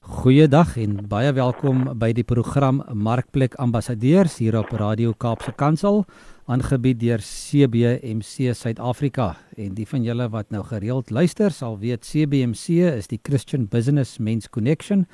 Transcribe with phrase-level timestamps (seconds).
[0.00, 6.02] Goeiedag en baie welkom by die program Markplek Ambassadeurs hier op Radio Kaapse Kansel
[6.50, 12.90] aangebied deur CBMC Suid-Afrika en die van julle wat nou gereeld luister sal weet CBMC
[12.90, 15.06] is die Christian Business Men's Connection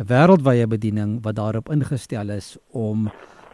[0.00, 3.10] 'n wêreldwye bediening wat daarop ingestel is om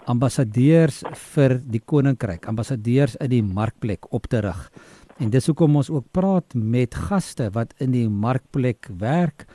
[0.06, 1.02] ambassadeurs
[1.34, 4.60] vir die koninkryk, ambassadeurs in die markplek op te rig.
[5.18, 9.48] En dis hoekom ons ook praat met gaste wat in die markplek werk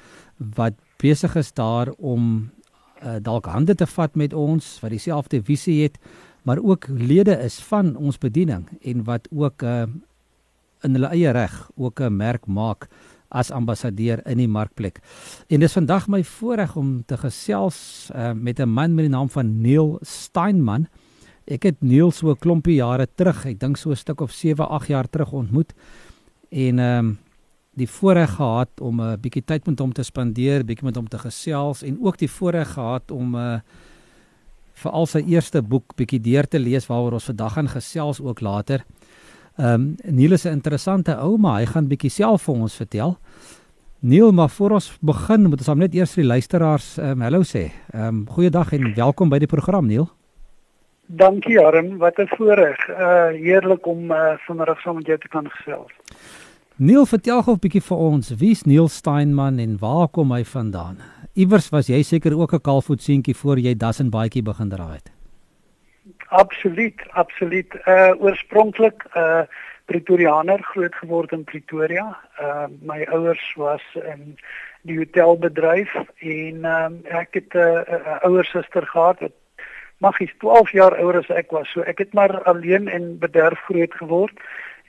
[0.57, 2.51] wat besig is daar om
[3.05, 5.95] uh, dalk hande te vat met ons wat dieselfde visie het,
[6.43, 9.85] maar ook lede is van ons bediening en wat ook uh,
[10.83, 12.89] in hulle eie reg ook 'n merk maak
[13.31, 14.99] as ambassadeur in die markplek.
[15.49, 19.29] En dis vandag my voorreg om te gesels uh, met 'n man met die naam
[19.29, 20.87] van Neil Steinman.
[21.47, 24.69] Ek het Neil so 'n klompie jare terug, ek dink so 'n stuk of 7,
[24.69, 25.73] 8 jaar terug ontmoet
[26.49, 27.17] en ehm um,
[27.73, 31.07] die voorreg gehad om 'n uh, bietjie tyd met hom te spandeer, bietjie met hom
[31.07, 33.59] te gesels en ook die voorreg gehad om 'n uh,
[34.81, 38.41] vir al sy eerste boek bietjie deur te lees waaroor ons vandag gaan gesels ook
[38.41, 38.85] later.
[39.61, 43.17] Ehm um, Neil is 'n interessante ou, maar hy gaan bietjie self vir ons vertel.
[43.99, 47.21] Neil, maar voor ons begin, moet ons hom net eers vir die luisteraars ehm um,
[47.21, 47.71] hallo sê.
[47.93, 50.09] Ehm um, goeiedag en welkom by die program, Neil.
[51.05, 52.89] Dankie, Arm, wat 'n voorreg.
[52.89, 55.91] Uh heerlik om uh vanmiddag saam met jou te kan gesels.
[56.75, 60.97] Neil, vertel gou 'n bietjie vir ons, wie's Neil Steinman en waar kom hy vandaan?
[61.33, 65.20] Iewers was jy seker ook 'n kalfvoetseentjie voor jy das en baadjie begin dra het.
[66.31, 67.75] Absoluut, absoluut.
[67.85, 69.41] Uh oorspronklik uh
[69.85, 72.17] Pretoriaaner groot geword in Pretoria.
[72.39, 74.37] Uh my ouers was in
[74.87, 79.35] die hotelbedryf en um, ek het 'n uh, uh, ouer suster gehad wat
[79.97, 81.67] magies 12 jaar ouer as ek was.
[81.71, 84.39] So ek het maar alleen en bederf groot geword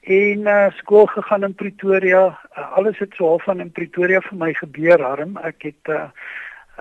[0.02, 2.38] en uh skool gegaan in Pretoria.
[2.56, 5.36] Uh, alles het so half van in Pretoria vir my gebeur, harm.
[5.42, 6.08] Ek het uh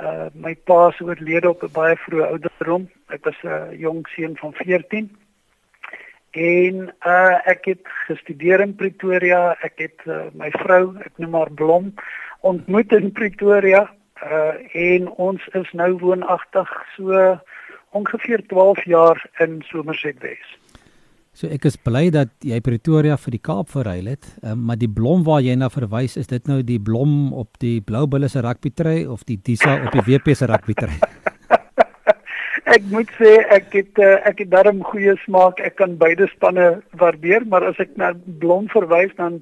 [0.01, 2.89] uh my pa se oorlede op 'n baie vroeë ouderdom.
[3.09, 5.09] Ek was 'n uh, jong seun van 14.
[6.31, 6.75] En
[7.05, 9.55] uh ek het gestudeer in Pretoria.
[9.61, 11.93] Ek het uh, my vrou, ek noem haar Blom,
[12.39, 13.89] ontmoet in Pretoria.
[14.23, 17.39] Uh en ons is nou woonagtig so
[17.91, 20.60] ongeveer 12 jaar in Somerset West.
[21.31, 24.89] So ek is bly dat jy Pretoria vir die Kaap verruil het, um, maar die
[24.91, 28.43] blom waar jy na verwys is dit nou die blom op die Blou Bulle se
[28.43, 30.97] rugbytrui of die Disa op die WP se rugbytrui?
[32.75, 35.63] ek moet sê ek het uh, ek het darm goeie smaak.
[35.63, 36.67] Ek kan beide spanne
[36.99, 38.11] waardeer, maar as ek na
[38.43, 39.39] blom verwys dan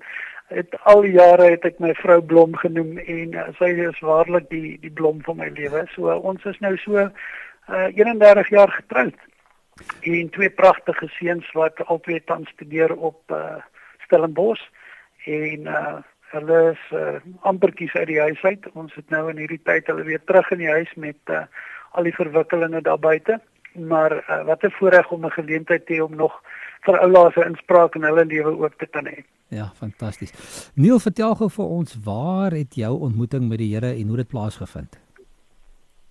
[0.54, 4.78] het al jare het ek my vrou blom genoem en uh, sy is waarlik die
[4.86, 5.88] die blom van my lewe.
[5.96, 7.10] So uh, ons is nou so uh,
[7.98, 9.18] 31 jaar getroud
[10.02, 13.56] en twee pragtige seuns wat albei tans studeer op uh,
[14.06, 14.64] Stellenbosch
[15.26, 15.98] en uh,
[16.34, 18.70] hulle is uh, amperkies uit die huis uit.
[18.74, 21.46] Ons het nou in hierdie tyd hulle weer terug in die huis met uh,
[21.98, 23.40] al die verwikkelinge daar buite.
[23.74, 26.42] Maar uh, wat 'n voorreg om 'n geleentheid te hê om nog
[26.86, 29.24] vir oulaas 'n inspraak in hulle lewe ook te kan hê.
[29.48, 30.72] Ja, fantasties.
[30.76, 34.28] Neil, vertel gou vir ons, waar het jou ontmoeting met die Here en hoe dit
[34.28, 35.09] plaasgevind?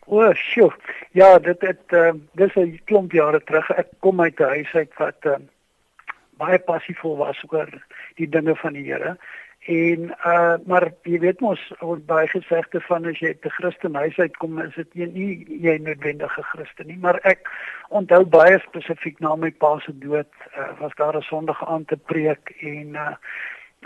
[0.08, 0.72] O, oh, sjoe.
[1.12, 3.70] Ja, dit het uh, dis 'n klomp jare terug.
[3.70, 5.36] Ek kom uit 'n huis uit wat uh,
[6.40, 7.68] baie passievol was oor
[8.16, 9.16] die dinge van die Here.
[9.68, 14.18] En uh maar jy weet mos oor baie gesegde van as jy te Christen huis
[14.18, 17.50] uitkom, is dit nie jy noodwendige Christen nie, maar ek
[17.88, 21.96] onthou baie spesifiek na my pa se dood, uh, was daar 'n Sondag aand te
[21.96, 23.14] preek en uh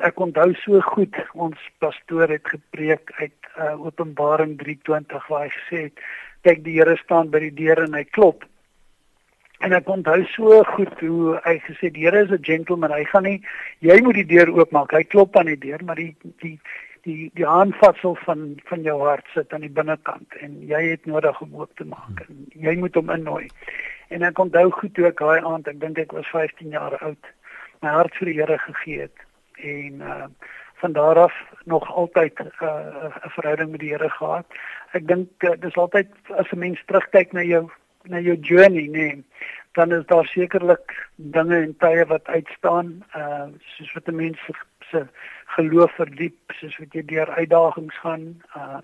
[0.00, 5.82] ek onthou so goed ons pastoor het gepreek uit uh, Openbaring 3:20 waar hy gesê
[5.88, 6.00] het
[6.42, 8.44] kyk die Here staan by die deur en hy klop.
[9.62, 13.22] En ek onthou so goed hoe hy gesê die Here is 'n gentleman hy gaan
[13.22, 13.42] nie
[13.80, 14.92] jy moet die deur oopmaak.
[14.92, 16.58] Hy klop aan die deur maar die die
[17.04, 21.40] die die aanvatsel van van jou hart sit aan die binnekant en jy het nodig
[21.40, 23.48] om oop te maak en jy moet hom innooi.
[24.08, 27.30] En ek onthou goed hoe ek daai aand ek dink ek was 15 jaar oud
[27.82, 30.26] my hart vir die Here gegee het en uh
[30.82, 31.34] van daar af
[31.64, 33.04] nog altyd 'n uh,
[33.36, 34.46] verhouding met die Here gehad.
[34.90, 37.70] Ek dink uh, dis altyd as 'n mens terugkyk na jou
[38.02, 39.24] na jou journey, nee,
[39.72, 44.38] dan is daar sekerlik dinge en tye wat uitstaan, uh soos wat 'n mens
[44.90, 45.06] se
[45.44, 48.42] geloof verdiep, soos wat jy deur uitdagings gaan.
[48.56, 48.80] Uh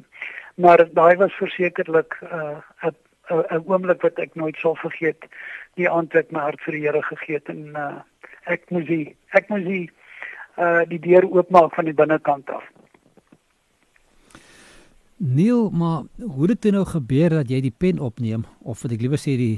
[0.55, 2.93] maar daai was versekerlik 'n uh,
[3.31, 5.25] 'n oomblik wat ek nooit sal vergeet,
[5.75, 8.01] die aand wat my hart vir die Here gegee het en uh
[8.45, 9.91] ek moes die, ek moes die
[10.59, 12.65] uh die deur oopmaak van die binnekant af.
[15.19, 19.03] Neil, maar hoe het dit nou gebeur dat jy die pen opneem of wat ek
[19.03, 19.57] liewer sê die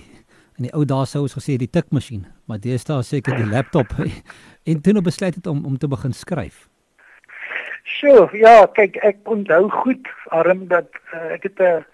[0.61, 3.93] in die ou dae sou ons gesê die tikmasjien, maar deesdae seker die laptop
[4.70, 6.67] en toe nou besluit het om om te begin skryf.
[7.85, 11.85] Sjoe, ja, kyk ek onthou goed arm dat uh, ek het 'n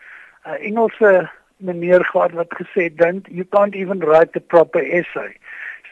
[0.63, 1.29] Engelse
[1.59, 5.35] meneer gehad wat gesê dink you can't even write the proper essay.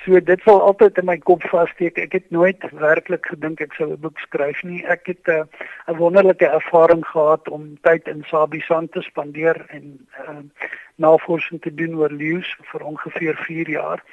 [0.04, 1.96] So dit sal altyd in my kop vassteek.
[1.96, 4.84] Ek het nooit werklik gedink ek sou 'n boek skryf nie.
[4.84, 5.44] Ek het eh,
[5.88, 10.44] 'n uh, wonderlike ervaring gehad om tyd in Sabisand te spandeer en uh,
[10.96, 14.04] navorsing te doen oor leeu's vir ongeveer 4 jaar.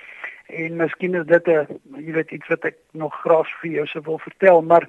[0.48, 1.68] En miskien is dit 'n
[2.00, 4.88] jy weet iets wat ek nog graag vir jou sou wil vertel, maar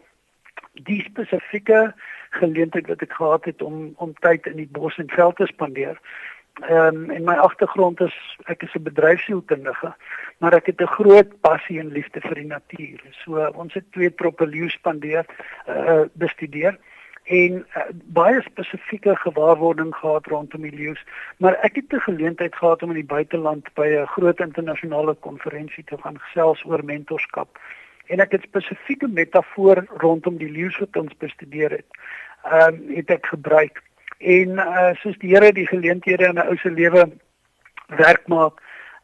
[0.72, 1.94] die spesifieke
[2.30, 5.98] geleentheid wat ek gehad het om om tyd in die bos en veld te spandeer
[6.60, 8.14] Ehm um, en my agtergrond is
[8.44, 9.94] ek is 'n bedryfsielkundige,
[10.38, 13.00] maar ek het 'n groot passie en liefde vir die natuur.
[13.24, 15.24] So ons het twee troppe leeu spandeer,
[15.68, 16.78] uh bestudeer
[17.24, 21.04] en uh, baie spesifieke gewaarwording gehad rondom die leeu's,
[21.36, 25.84] maar ek het 'n geleentheid gehad om in die buiteland by 'n groot internasionale konferensie
[25.84, 27.58] te gaan gesels oor mentorskap.
[28.06, 31.90] En ek het spesifieke metafoor rondom die leeu's wat ons bestudeer het.
[32.44, 33.82] Ehm um, het ek gebruik
[34.22, 37.10] en uh, soos die Here die geleenthede in 'n ou se lewe
[37.86, 38.62] werk maak,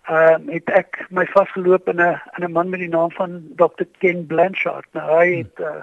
[0.08, 3.42] ehm uh, het ek my vasgeloop in 'n in 'n man met die naam van
[3.56, 3.84] Dr.
[3.98, 4.86] Ken Blanchard.
[4.92, 5.38] Nou hy hmm.
[5.38, 5.82] het uh,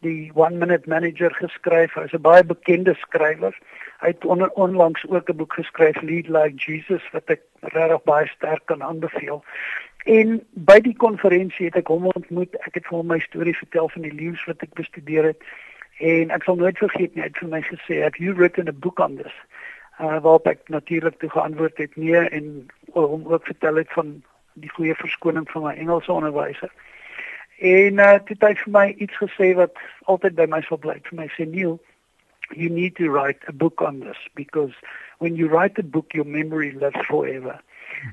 [0.00, 1.94] die One Minute Manager geskryf.
[1.94, 3.54] Hy's 'n baie bekende skrywer.
[4.00, 8.26] Hy het on, onlangs ook 'n boek geskryf Lead Like Jesus wat ek regtig baie
[8.26, 9.44] sterk kan aanbeveel.
[10.06, 12.54] En by die konferensie het ek hom ontmoet.
[12.66, 15.42] Ek het vir hom my storie vertel van die leeu's wat ek bestudeer het.
[15.98, 18.72] En ek sal nooit vergeet nie, hy het vir my gesê, "Have you written a
[18.72, 19.32] book on this?"
[20.00, 24.22] Uh waarop ek natuurlik toe geantwoord het nee en hom ook vertel het van
[24.52, 26.72] die goeie verskoning van my Engelse onderwyser.
[27.58, 29.72] En uh dit het vir my iets gesê wat
[30.04, 31.00] altyd by my sal bly.
[31.02, 31.80] Vir my sê Neil,
[32.50, 34.74] you need to write a book on this because
[35.18, 37.60] when you write a book your memory lives forever.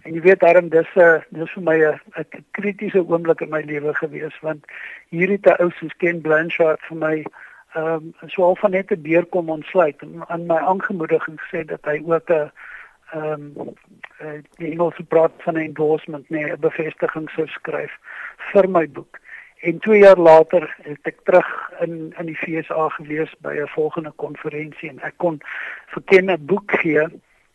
[0.04, 3.50] En jy weet daarom dis 'n uh, dis vir my 'n 'n kritiese oomblik in
[3.50, 4.66] my lewe gewees want
[5.10, 7.26] hierdie ou soos Ken Blanchard vir my
[7.74, 11.66] ehm um, so al van net 'n deur kom ontsluit en aan my aangemoediging sê
[11.66, 12.52] dat hy ook 'n
[13.14, 13.74] ehm um,
[14.58, 17.92] die Engelse praat van 'n endorsement nee 'n bevestiging sou skryf
[18.52, 19.20] vir my boek.
[19.62, 24.12] En 2 jaar later het ek terug in in die FSA gewees by 'n volgende
[24.16, 25.42] konferensie en ek kon
[25.88, 27.08] verken 'n boek gee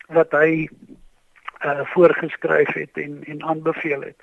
[0.07, 0.69] wat hy
[1.65, 4.15] uh voorgeskryf het en en aanbeveel het.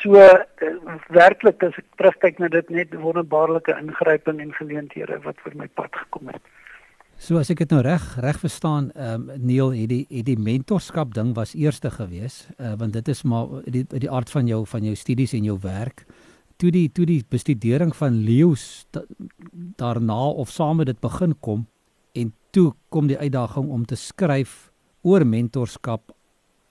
[0.00, 5.54] So uh, werklik as ek terugkyk na dit net wonderbaarlike ingryping en geleenthede wat vir
[5.56, 6.42] my pad gekom het.
[7.22, 10.38] So as ek dit nou reg reg verstaan, ehm um, Neil, het die het die
[10.38, 14.64] mentorskap ding was eerste gewees, uh, want dit is maar die die aard van jou
[14.66, 16.02] van jou studies en jou werk.
[16.58, 18.86] Toe die toe die bestudering van leeu's
[19.78, 21.66] daarna of saam met dit begin kom
[22.12, 26.10] en toe kom die uitdaging om te skryf oor mentorskap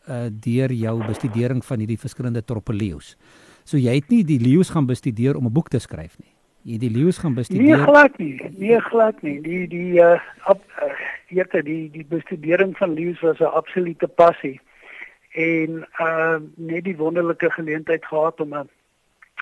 [0.10, 3.16] uh deur jou bestudering van hierdie verskillende troppe leeu's.
[3.64, 6.34] So jy het nie die leeu's gaan bestudeer om 'n boek te skryf nie.
[6.64, 7.78] Jy het die leeu's gaan bestudeer.
[7.78, 8.42] Nee, glad nie.
[8.58, 9.42] Nee, glad nie.
[9.42, 10.90] Die die uh op uh,
[11.28, 14.60] hierte die die bestudering van leeu's was 'n absolute passie.
[15.34, 18.70] En uh net die wonderlike geleentheid gehad om 'n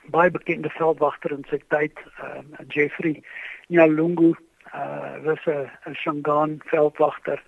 [0.05, 3.23] baie bekende veldwagter in sy tyd, uh Jeffrey
[3.67, 4.35] Nyalungu,
[4.73, 7.43] uh was 'n Shangaan veldwagter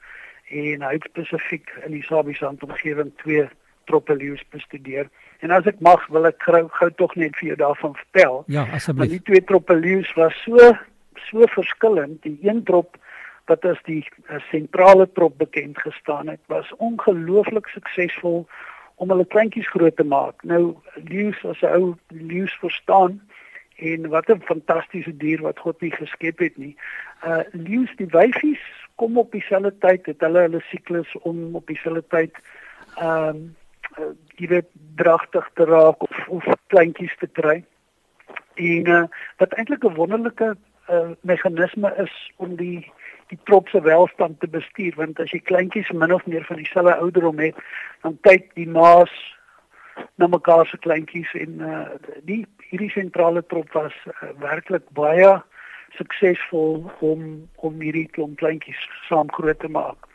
[0.51, 3.47] en hy het spesifiek in die Sabisand omgewing twee
[3.89, 5.09] troppe leeu's bestudeer.
[5.39, 8.43] En as ek mag, wil ek gou gou tog net vir jou daarvan vertel.
[8.53, 9.15] Ja, asseblief.
[9.15, 10.73] Die twee troppe leeu's was so
[11.29, 12.21] so verskillend.
[12.25, 12.97] Die een trop
[13.49, 14.03] wat as die
[14.49, 18.45] sentrale trop bekend gestaan het, was ongelooflik suksesvol
[19.01, 20.43] om hulle kleintjies groot te maak.
[20.47, 20.75] Nou
[21.09, 23.21] leeu's as 'n ou leeu's verstaan
[23.75, 26.75] en wat 'n fantastiese dier wat God nie geskep het nie.
[27.25, 28.63] Uh leeu's die wyfies
[29.01, 32.37] kom op dieselfde tyd, het hulle hulle siklus om op dieselfde tyd
[33.01, 33.49] ehm
[33.99, 37.57] uh, jy weet dragtig te raak of of kleintjies te kry.
[38.55, 39.03] En uh,
[39.41, 40.53] wat eintlik 'n wonderlike
[40.89, 42.91] uh, meganisme is om die
[43.31, 46.95] die trop se welstand te bestuur want as jy kleintjies min of meer van dieselfde
[46.95, 47.55] ouderdom het,
[48.01, 49.13] dan kyk die maas
[50.15, 51.85] na mekaar se kleintjies en uh,
[52.23, 55.41] die hierdie sentrale trop was uh, werklik baie
[55.97, 58.79] suksesvol om om hierdie klomp kleintjies
[59.09, 60.07] saam groot te maak.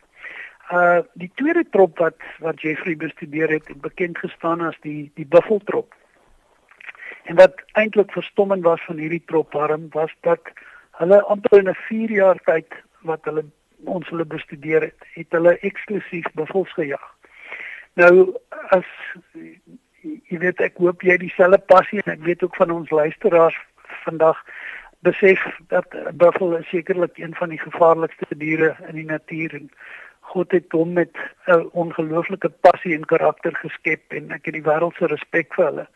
[0.73, 5.27] Uh die tweede trop wat wat Jeffrey bestudeer het, het bekend gestaan as die die
[5.27, 5.95] buffeltrop.
[7.27, 10.53] En wat eintlik verstommend was van hierdie trop harm was dat
[11.01, 13.45] hulle amper in 'n 4 jaar tyd wat hulle
[13.85, 17.07] ons hulle bestudeer het, het hulle eksklusief buffels gejag.
[17.95, 18.35] Nou
[18.75, 18.87] as
[20.03, 23.59] jy weet ek hoop jy dieselfde passie en ek weet ook van ons luisteraars
[24.05, 24.39] vandag
[24.99, 29.71] besef dat buffel sekerlik een van die gevaarlikste diere in die natuur en
[30.21, 34.97] God het hom met 'n ongelooflike passie en karakter geskep en ek het die wêreld
[34.97, 35.87] se respek vir hulle.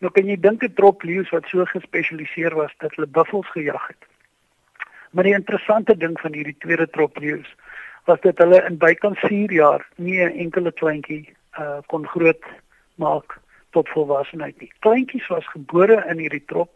[0.00, 3.86] Nou kan jy dink 'n trop leeu's wat so gespesialiseer was dat hulle buffels gejag
[3.86, 4.02] het.
[5.10, 7.54] Maar die interessante ding van hierdie tweede trop leeu's
[8.04, 12.44] was dat hulle in bykans 4 jaar nie 'n enkele kleintjie uh kon groot
[12.94, 13.38] maak
[13.70, 14.72] tot volwassenheid nie.
[14.78, 16.70] Kleintjies was gebore in hierdie trop,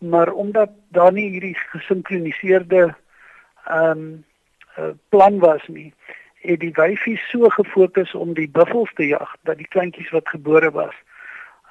[0.00, 2.94] maar omdat daar nie hierdie gesinkroniseerde
[3.66, 5.92] ehm um, plan was nie,
[6.40, 10.70] het die wyfie so gefokus om die buffels te jag dat die kleintjies wat gebore
[10.70, 10.94] was,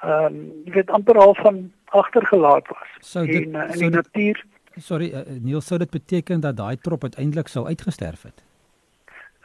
[0.02, 2.96] ehm um, jy weet amper al van agtergelaat was.
[3.00, 4.44] So dit, en uh, in so die natuur
[4.78, 8.44] Sorry, uh, Neil, sou dit beteken dat daai trop uiteindelik sou uitgesterf het?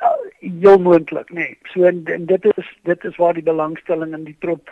[0.04, 0.12] Uh,
[0.62, 1.58] heel moontlik, nee.
[1.74, 4.70] So en, en dit is dit is waar die belangstelling in die trop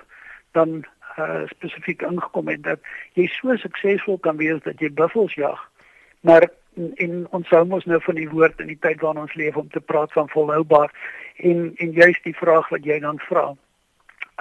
[0.51, 0.83] dan
[1.17, 2.79] uh, spesifiek ingekom het dat
[3.13, 5.59] jy so suksesvol kan wees dat jy buffels jag.
[6.21, 9.35] Maar en, en ons sou mos nou van die woord in die tyd waarin ons
[9.39, 10.91] leef om te praat van volhoubaar
[11.35, 13.53] en en juist die vraag wat jy dan vra.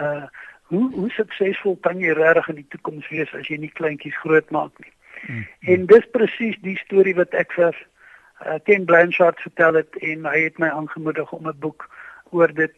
[0.00, 0.26] Uh
[0.72, 4.50] hoe hoe suksesvol kan jy regtig in die toekoms wees as jy nie kleintjies groot
[4.50, 4.92] maak nie?
[5.26, 5.42] Hmm.
[5.74, 10.38] En dis presies die storie wat ek vir uh, Ken Blanchard vertel het en hy
[10.46, 11.88] het my aangemoedig om 'n boek
[12.30, 12.72] oor dit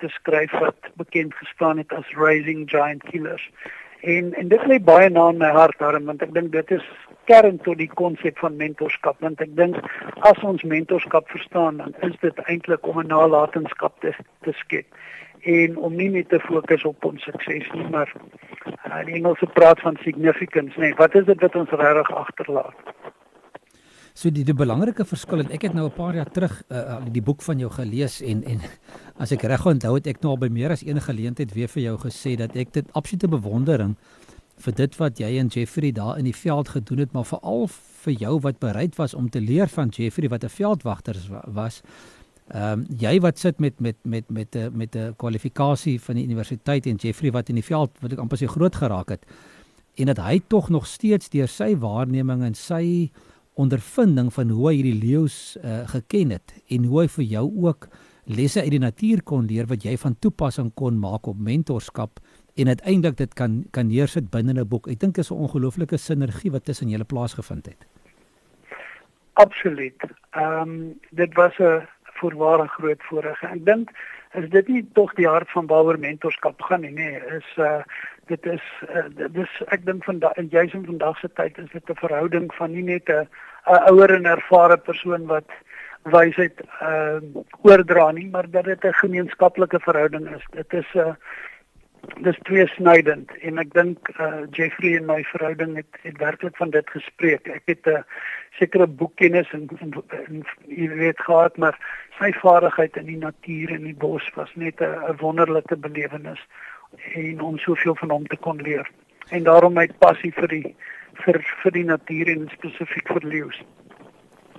[0.00, 3.50] te skryf wat bekend gestaan het as Raising Giant Killers.
[4.00, 6.86] En en dit lê baie na in my hart daarom want ek dink dit is
[7.30, 9.76] kern tot die konsep van mentorskap want ek dink
[10.28, 14.14] as ons mentorskap verstaan dan is dit eintlik om 'n nalatenskap te
[14.46, 14.86] te skep
[15.56, 18.12] en om nie net te fokus op ons sukses nie maar
[18.86, 22.76] uh, die Engelse praat van significance nee wat is dit wat ons regtig agterlaat
[24.14, 27.22] So die die belangrike verskil en ek het nou 'n paar jaar terug uh, die
[27.22, 28.60] boek van jou gelees en en
[29.22, 31.82] as ek reg onthou het ek nou al by meer as een geleentheid weer vir
[31.82, 33.96] jou gesê dat ek dit absolute bewondering
[34.60, 37.68] vir dit wat jy en Jeffrey daar in die veld gedoen het maar veral
[38.04, 41.82] vir jou wat bereid was om te leer van Jeffrey wat 'n veldwagter was.
[42.50, 46.24] Ehm um, jy wat sit met met met met 'n met 'n kwalifikasie van die
[46.24, 49.24] universiteit en Jeffrey wat in die veld wat ek amper sy groot geraak het
[49.94, 53.10] en dat hy tog nog steeds deur sy waarneming en sy
[53.54, 57.88] ondervinding van hoe hy hierdie leeu's uh, geken het en hoe hy vir jou ook
[58.24, 62.20] lesse uit die natuur kon leer wat jy van toepassing kon maak op mentorskap
[62.56, 64.88] en uiteindelik dit kan kan neersit binne 'n boek.
[64.88, 67.86] Ek dink is 'n ongelooflike sinergie wat tussen julle plaasgevind het.
[69.32, 70.00] Absoluut.
[70.30, 71.86] Ehm um, dit was 'n
[72.20, 73.42] voorware groot voorreg.
[73.42, 73.90] Ek dink
[74.32, 77.82] is dit nie tog die hart van waaroor mentorskap gaan nie, nee, is uh
[78.30, 81.70] dit is uh, dit is ek dink vandag en juis in vandag se tyd is
[81.72, 83.26] dit 'n verhouding van nie net 'n
[83.74, 85.50] 'n ouer en ervare persoon wat
[86.16, 90.44] wysheid ehm uh, oordra nie, maar dat dit 'n gemeenskaplike verhouding is.
[90.50, 91.14] Dit is 'n uh,
[92.24, 96.70] dis twee snydend en ek dink uh, Jeffrey en my verhouding het het werklik van
[96.70, 97.46] dit gespreek.
[97.46, 98.02] Ek het 'n uh,
[98.58, 99.92] sekere boekkennis en, en,
[100.26, 101.76] en jy weet gehad, maar
[102.18, 106.42] sy vaardigheid in die natuur en die bos was net 'n wonderlike belewenis
[107.14, 108.90] en om soveel van hom te kon leer.
[109.28, 110.74] En daarom my passie vir die
[111.20, 113.60] vir vir die natuur en spesifiek vir leeu's.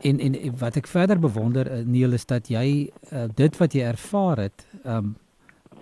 [0.05, 3.85] En en wat ek verder bewonder eh, Neil is dat jy uh, dit wat jy
[3.85, 5.15] ervaar het, um,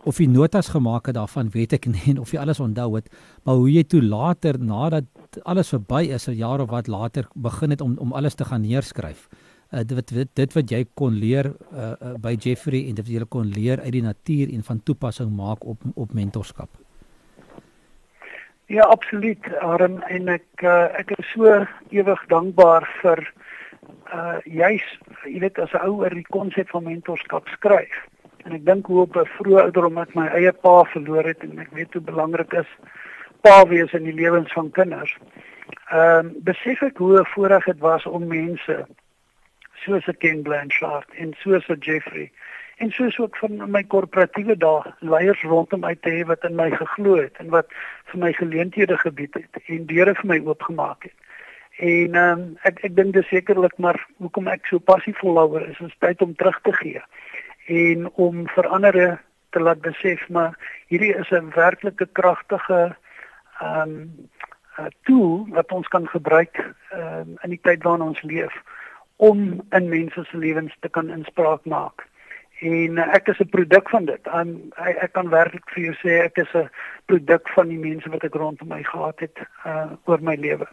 [0.08, 3.12] of jy notas gemaak het daarvan, weet ek nie of jy alles onthou het,
[3.44, 5.08] maar hoe jy toe later nadat
[5.44, 8.62] alles verby is, 'n jaar of wat later begin het om om alles te gaan
[8.62, 9.28] neerskryf.
[9.28, 13.16] Uh, dit, dit dit wat jy kon leer uh, uh, by Jeffrey en dit wat
[13.16, 16.70] jy kon leer uit die natuur en van toepassing maak op op mentorskap.
[18.70, 19.46] Ja, absoluut.
[19.62, 23.24] Arm en ek uh, ek is so ewig dankbaar vir
[24.14, 24.86] uh juis
[25.26, 27.94] jy weet as 'n ou oor die konsep van mentorskap skryf.
[28.46, 31.60] En ek dink hoe op 'n vroeë ouderdom met my eie pa verloor het en
[31.60, 32.70] ek weet hoe belangrik is
[33.42, 35.18] pa wees in die lewens van kinders.
[35.92, 38.86] Ehm uh, besef ek hoe voorreg dit was om mense
[39.84, 42.32] soos 'n Ken Blanchard en soos 'n Jeffrey
[42.80, 46.70] en soos ook van my korporatiewe dae leiers rondom my te hê wat in my
[46.72, 47.68] geglo het en wat
[48.12, 51.18] vir my geleenthede gebied het en deure vir my oopgemaak het.
[51.80, 55.80] En ehm um, ek ek dink dis sekerlik maar hoekom ek so passievol daaroor is,
[55.80, 57.04] is tyd om terug te gee
[57.84, 58.98] en om vir ander
[59.50, 60.56] te laat besef maar
[60.88, 62.82] hierdie is 'n werklike kragtige
[63.60, 64.28] ehm um,
[65.04, 68.56] tool wat ons kan gebruik ehm um, in die tyd waarin ons leef
[69.20, 72.08] om in mense se lewens te kan inspraak maak
[72.60, 74.28] en uh, ek is 'n produk van dit.
[74.28, 76.70] Um, ek ek kan werklik vir jou sê ek is 'n
[77.06, 80.68] produk van die mense wat ek rondom my gehad het uh oor my lewe.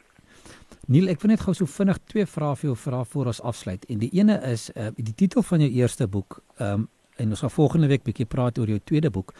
[0.86, 3.84] Neil, ek wil net gou so vinnig twee vrae vir jou vra voor ons afsluit.
[3.88, 6.42] En die ene is uh die titel van jou eerste boek.
[6.58, 9.34] Um en ons gaan volgende week bietjie praat oor jou tweede boek.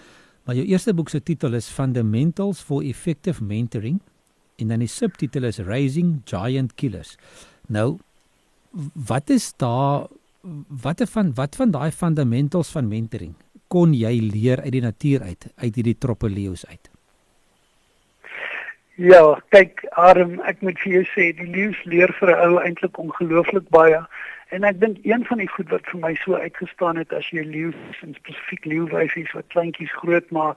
[0.44, 4.00] Maar jou eerste boek se titel is Fundamentals for Effective Mentoring
[4.56, 7.16] en dan die subtitel is Raising Giant Killers.
[7.68, 7.98] Nou
[9.09, 10.06] wat is daar
[10.83, 13.35] watte van wat van daai fundamentals van mentoring
[13.68, 16.90] kon jy leer uit die natuur uit uit hierdie troppe leeu's uit?
[18.97, 22.99] Ja, kyk, Arm, ek moet vir jou sê, die leeu's leer vir 'n ou eintlik
[22.99, 24.00] ongelooflik baie.
[24.54, 27.45] En ek dink een van die goed wat vir my so uitgestaan het as jy
[27.45, 30.56] leeu's en spesifiek leeuwyfies wat kleintjies groot maak,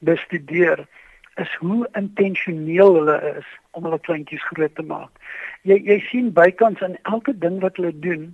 [0.00, 0.86] bestudeer,
[1.42, 5.10] is hoe intentioneel hulle is om hulle kleintjies groot te maak.
[5.68, 8.28] Jy jy sien bykans aan elke ding wat hulle doen,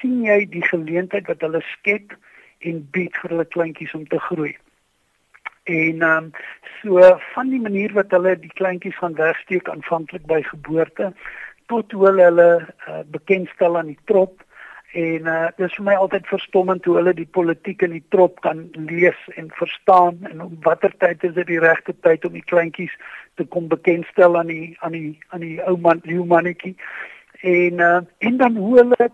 [0.00, 2.16] sien jy die geleentheid wat hulle skep
[2.68, 4.52] en bied vir hulle kleintjies om te groei.
[5.70, 6.32] En ehm um,
[6.80, 11.10] so van die manier wat hulle die kleintjies gaan wegsteek aanvanklik by geboorte
[11.72, 14.40] tot hoe hulle hulle uh, bekendstel aan die trop
[14.92, 18.40] en uh, dit is vir my altyd verstommend hoe hulle die politiek in die trop
[18.46, 22.46] kan lees en verstaan en op watter tyd is dit die regte tyd om die
[22.52, 22.96] kleintjies
[23.38, 26.74] te kom bekendstel aan die aan die aan die ou man die mannetjie
[27.46, 29.10] en uh, en dan hoe hulle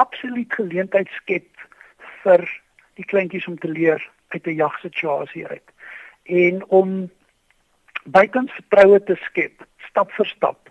[0.00, 1.68] absoluut geleentheid skep
[2.24, 2.48] vir
[2.96, 4.00] die kleintjies om te leer
[4.32, 5.68] uit 'n jagsituasie uit
[6.24, 7.10] en om
[8.04, 10.70] bykans vertroue te skep stap vir stap.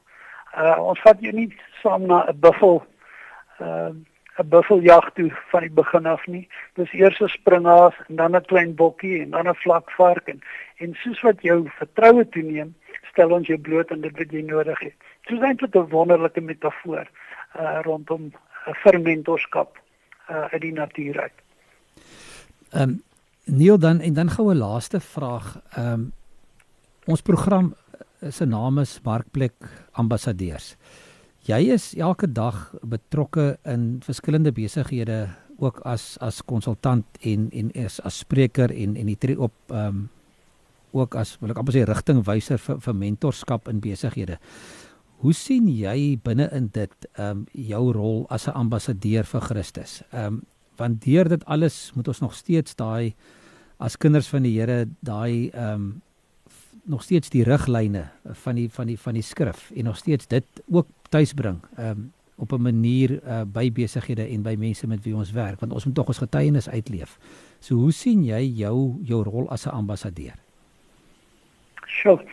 [0.58, 1.50] Uh ons vat jou nie
[1.82, 2.82] saam na 'n buffel
[3.60, 3.94] uh
[4.42, 6.48] 'n buffeljag toe van die begin af nie.
[6.80, 10.42] Dis eers 'n springhaas en dan 'n klein bokkie en dan 'n vlakvark en
[10.78, 12.76] en soos wat jou vertroue toeneem,
[13.12, 14.96] stel ons jou bloot aan dit wat jy nodig het.
[15.28, 17.08] Dit is eintlik 'n wonderlike metafoor
[17.60, 19.78] uh rondom uh, fermentorskap
[20.30, 21.38] uh uit die natuur uit.
[22.72, 23.02] Ehm um,
[23.46, 25.62] Neil dan en dan gou 'n laaste vraag.
[25.76, 26.12] Ehm um,
[27.06, 27.76] ons program
[28.30, 29.54] se naam is Markplek
[29.92, 30.78] Ambassadeurs.
[31.42, 35.24] Jy is elke dag betrokke in verskillende besighede
[35.58, 39.88] ook as as konsultant en en as as spreker en en jy tree op ehm
[39.88, 40.10] um,
[40.92, 44.38] ook as wil ek amper sê rigtingwyser vir vir mentorskap in besighede.
[45.24, 50.04] Hoe sien jy binne in dit ehm um, jou rol as 'n ambassadeur vir Christus?
[50.12, 50.42] Ehm um,
[50.78, 53.16] want deur dit alles moet ons nog steeds daai
[53.80, 56.02] as kinders van die Here daai ehm um,
[56.86, 60.46] nog steeds die riglyne van die van die van die skrif en nog steeds dit
[60.70, 62.10] ook tuisbring ehm um,
[62.42, 65.86] op 'n manier uh, by besighede en by mense met wie ons werk want ons
[65.86, 67.18] moet tog ons getuienis uitleef.
[67.60, 70.34] So hoe sien jy jou jou rol as 'n ambassadeur?
[71.86, 72.24] Sjoe.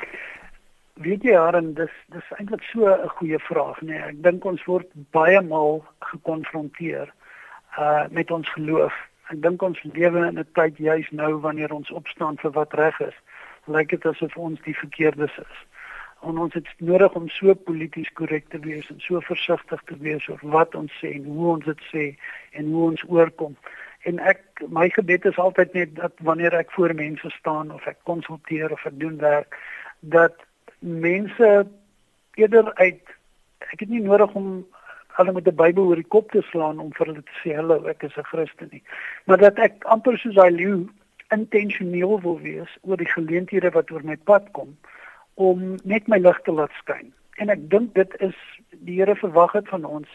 [0.93, 3.87] Weet jy Aaron, dis dis eintlik so 'n goeie vraag nê.
[3.87, 4.03] Nee.
[4.03, 7.13] Ek dink ons word baie maal gekonfronteer
[7.79, 8.95] uh met ons geloof.
[9.31, 13.01] Ek dink ons lewe in 'n tyd juis nou wanneer ons opstaan vir wat reg
[13.01, 13.15] is.
[13.67, 15.68] Lyk dit asof ons die verkeerdes is.
[16.27, 20.29] En ons het nodig om so polities korrek te wees en so versigtig te wees
[20.29, 22.07] oor wat ons sê en hoe ons dit sê
[22.53, 23.55] en hoe ons oorkom.
[24.03, 28.01] En ek my gebed is altyd net dat wanneer ek voor mense staan of ek
[28.11, 29.59] konsulteer of ek doen werk
[30.01, 30.35] dat
[30.79, 31.67] mense
[32.35, 33.15] eerder uit
[33.73, 34.67] ek het nie nodig om
[35.19, 37.87] hulle met 'n Bybel oor die kop te slaan om vir hulle te sê hallo
[37.87, 38.83] ek is 'n Christen nie
[39.25, 40.87] maar dat ek amper soos hy leeu
[41.31, 44.77] intentioneel wil wees oor die geleenthede wat oor my pad kom
[45.39, 47.13] om net my lig te laat skyn.
[47.39, 48.39] En ek dink dit is
[48.83, 50.09] die Here verwag het van ons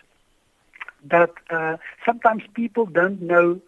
[1.12, 3.60] that uh sometimes people don't know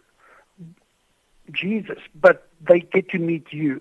[1.51, 3.79] Jesus but they get to meet you.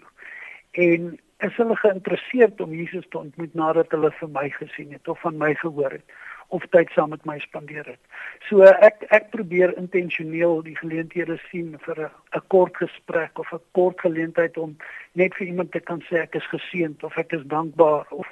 [0.72, 1.14] En
[1.46, 5.38] is hulle geïnteresseerd om Jesus te ontmoet nadat hulle vir my gesien het of van
[5.38, 6.14] my gehoor het
[6.54, 8.00] of tyd saam met my spandeer het.
[8.48, 14.00] So ek ek probeer intentioneel die geleenthede sien vir 'n kort gesprek of 'n kort
[14.00, 14.76] geleentheid om
[15.12, 18.28] net vir iemand te kan sê ek is geseënd of ek is dankbaar of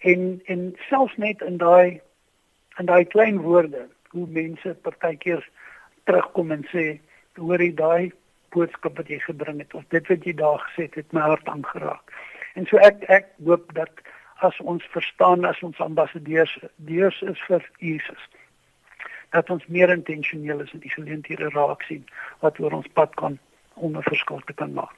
[0.00, 2.00] en en selfs net in daai
[2.78, 5.48] in daai klein woorde hoe mense partykeer
[6.04, 7.00] terugkom en sê
[7.36, 8.12] hoor jy daai
[8.54, 11.48] boodskap wat jy gebring het of dit wat jy daar gesê het het my hart
[11.48, 12.12] aangeraak.
[12.54, 13.90] En so ek ek hoop dat
[14.44, 18.28] as ons verstaan as ons ambassadeurs deurs is vir Jesus
[19.34, 22.04] dat ons meer intentioneel is in die geleenthede raak sien
[22.44, 23.38] wat oor ons pad kan
[23.74, 24.94] om 'n verskil te kan maak.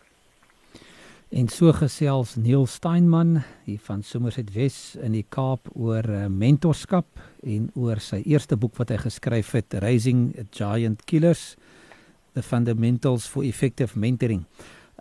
[1.28, 7.06] En so gesels Neil Steinman hier van Somerset Wes in die Kaap oor eh, mentorskap
[7.42, 11.56] en oor sy eerste boek wat hy geskryf het Raising Giant Killers
[12.32, 14.44] The Fundamentals for Effective Mentoring.